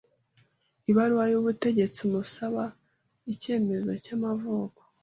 ibaruwa 0.91 1.25
y’ 1.31 1.35
ubutegetsi 1.39 1.99
umusaba 2.07 2.63
ikemezo 3.33 3.91
cy’amavuko 4.03 4.81